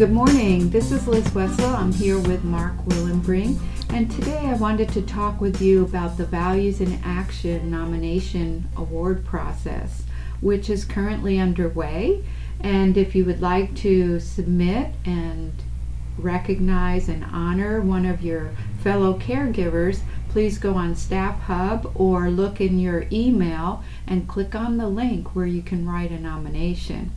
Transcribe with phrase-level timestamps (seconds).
[0.00, 0.70] Good morning.
[0.70, 1.76] This is Liz Wessel.
[1.76, 3.58] I'm here with Mark Willenbring,
[3.90, 9.26] and today I wanted to talk with you about the Values in Action nomination award
[9.26, 10.04] process,
[10.40, 12.24] which is currently underway.
[12.60, 15.52] And if you would like to submit and
[16.16, 22.58] recognize and honor one of your fellow caregivers, please go on Staff Hub or look
[22.58, 27.12] in your email and click on the link where you can write a nomination.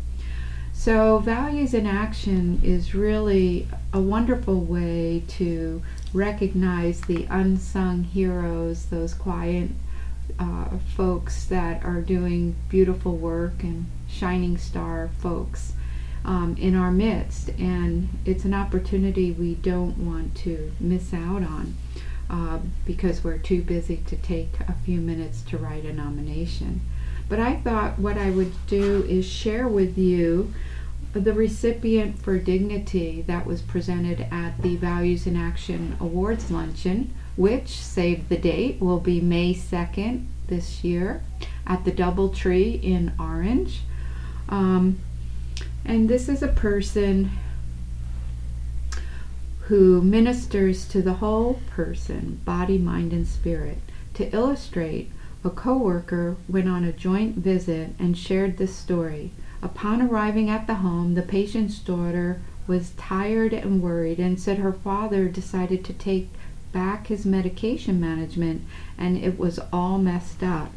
[0.83, 5.81] So, Values in Action is really a wonderful way to
[6.13, 9.69] recognize the unsung heroes, those quiet
[10.37, 10.65] uh,
[10.97, 15.71] folks that are doing beautiful work and shining star folks
[16.25, 17.47] um, in our midst.
[17.57, 21.77] And it's an opportunity we don't want to miss out on
[22.29, 26.81] uh, because we're too busy to take a few minutes to write a nomination.
[27.29, 30.53] But I thought what I would do is share with you
[31.13, 37.69] the recipient for dignity that was presented at the Values in Action Awards luncheon, which,
[37.69, 41.23] save the date, will be May 2nd this year
[41.67, 43.81] at the Doubletree in Orange.
[44.49, 44.99] Um,
[45.85, 47.31] and this is a person
[49.67, 53.79] who ministers to the whole person, body, mind, and spirit.
[54.15, 55.09] To illustrate,
[55.43, 59.31] a coworker went on a joint visit and shared this story.
[59.63, 64.73] Upon arriving at the home, the patient's daughter was tired and worried and said her
[64.73, 66.27] father decided to take
[66.73, 68.63] back his medication management
[68.97, 70.73] and it was all messed up.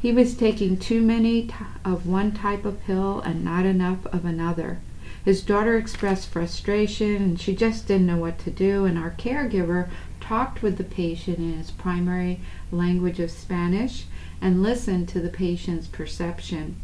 [0.00, 1.50] He was taking too many
[1.84, 4.78] of one type of pill and not enough of another.
[5.22, 9.90] His daughter expressed frustration and she just didn't know what to do, and our caregiver
[10.22, 12.40] talked with the patient in his primary
[12.72, 14.06] language of Spanish
[14.40, 16.76] and listened to the patient's perception.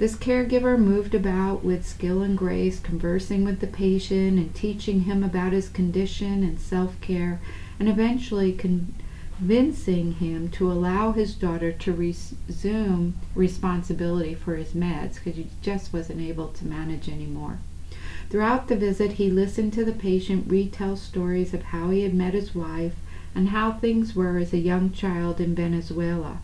[0.00, 5.22] This caregiver moved about with skill and grace, conversing with the patient and teaching him
[5.22, 7.38] about his condition and self care,
[7.78, 15.36] and eventually convincing him to allow his daughter to resume responsibility for his meds because
[15.36, 17.58] he just wasn't able to manage anymore.
[18.30, 22.32] Throughout the visit, he listened to the patient retell stories of how he had met
[22.32, 22.94] his wife
[23.34, 26.40] and how things were as a young child in Venezuela.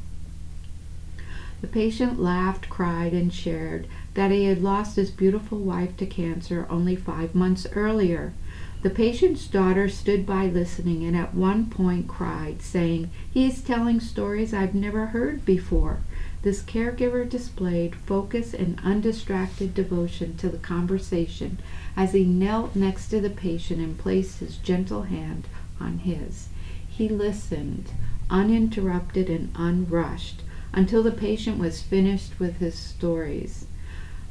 [1.66, 6.65] The patient laughed, cried, and shared that he had lost his beautiful wife to cancer
[6.71, 8.34] only five months earlier.
[8.82, 13.99] The patient's daughter stood by listening and at one point cried, saying, He is telling
[13.99, 16.03] stories I've never heard before.
[16.43, 21.59] This caregiver displayed focus and undistracted devotion to the conversation
[21.97, 25.48] as he knelt next to the patient and placed his gentle hand
[25.81, 26.47] on his.
[26.88, 27.91] He listened,
[28.31, 33.66] uninterrupted and unrushed until the patient was finished with his stories.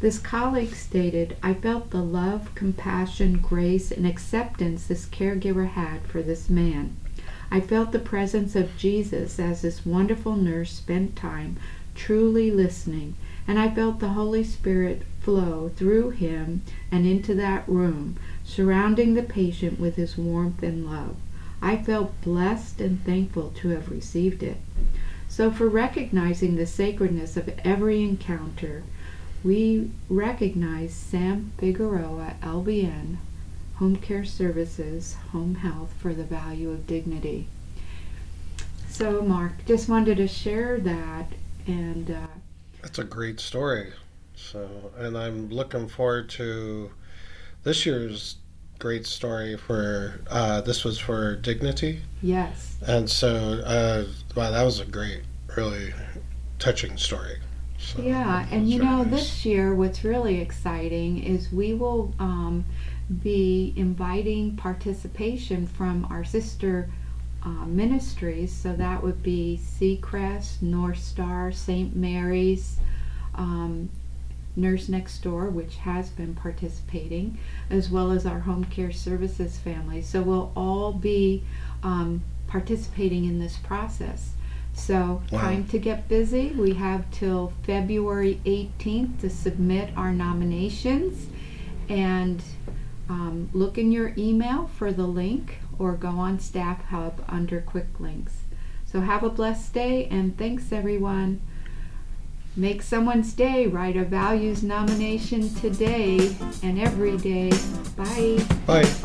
[0.01, 6.21] This colleague stated, I felt the love, compassion, grace, and acceptance this caregiver had for
[6.21, 6.97] this man.
[7.49, 11.57] I felt the presence of Jesus as this wonderful nurse spent time
[11.95, 13.15] truly listening,
[13.47, 19.23] and I felt the Holy Spirit flow through him and into that room, surrounding the
[19.23, 21.15] patient with his warmth and love.
[21.61, 24.57] I felt blessed and thankful to have received it.
[25.27, 28.83] So, for recognizing the sacredness of every encounter,
[29.43, 33.17] we recognize Sam Figueroa, LVN,
[33.75, 37.47] Home Care Services, Home Health for the value of dignity.
[38.87, 41.27] So, Mark, just wanted to share that,
[41.67, 42.27] and uh,
[42.81, 43.91] that's a great story.
[44.35, 46.91] So, and I'm looking forward to
[47.63, 48.37] this year's
[48.79, 52.01] great story for uh, this was for dignity.
[52.21, 52.77] Yes.
[52.85, 54.05] And so, uh,
[54.35, 55.23] wow, that was a great,
[55.55, 55.93] really
[56.59, 57.39] touching story.
[57.77, 59.11] So yeah, and you know, nice.
[59.11, 62.65] this year, what's really exciting is we will um,
[63.21, 66.89] be inviting participation from our sister
[67.43, 68.51] uh, ministries.
[68.51, 71.95] So that would be Seacrest, North Star, St.
[71.95, 72.77] Mary's,
[73.35, 73.89] um,
[74.55, 77.37] Nurse Next Door, which has been participating,
[77.69, 80.01] as well as our home care services family.
[80.01, 81.43] So we'll all be
[81.83, 84.31] um, participating in this process.
[84.73, 85.39] So, wow.
[85.39, 86.49] time to get busy.
[86.49, 91.27] We have till February 18th to submit our nominations.
[91.87, 92.43] And
[93.07, 97.99] um, look in your email for the link or go on Staff Hub under Quick
[97.99, 98.41] Links.
[98.85, 101.41] So, have a blessed day and thanks everyone.
[102.57, 103.67] Make someone's day.
[103.67, 107.51] Write a values nomination today and every day.
[107.97, 108.45] Bye.
[108.65, 109.04] Bye.